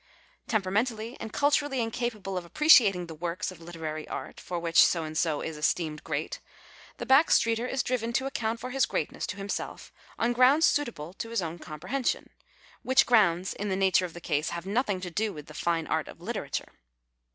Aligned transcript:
Temperamentally 0.47 1.15
and 1.19 1.29
eul 1.31 1.51
turally 1.51 1.77
incapable 1.77 2.35
of 2.35 2.43
appreciating 2.43 3.05
the 3.05 3.13
works 3.13 3.51
of 3.51 3.59
literary 3.61 4.07
art, 4.07 4.39
for 4.39 4.57
which 4.57 4.83
so 4.83 5.03
and 5.03 5.15
so 5.15 5.41
is 5.41 5.57
esteemed 5.57 6.03
great, 6.03 6.39
the 6.97 7.05
back 7.05 7.29
streeter 7.29 7.67
is 7.67 7.83
driven 7.83 8.11
to 8.13 8.25
account 8.25 8.59
for 8.59 8.71
his 8.71 8.87
great 8.87 9.11
ness 9.11 9.27
to 9.27 9.37
himself 9.37 9.93
on 10.17 10.33
grounds 10.33 10.65
suitable 10.65 11.13
to 11.13 11.29
his 11.29 11.41
owti 11.43 11.61
com 11.61 11.79
prehension, 11.79 12.29
which 12.81 13.05
grounds 13.05 13.53
in 13.53 13.69
the 13.69 13.75
nature 13.75 14.05
of 14.05 14.13
the 14.15 14.19
case 14.21 14.49
have 14.49 14.65
nothing 14.65 14.99
to 15.01 15.11
do 15.11 15.31
with 15.31 15.45
the 15.45 15.53
fine 15.53 15.85
art 15.85 16.07
of 16.07 16.19
literature. 16.19 16.79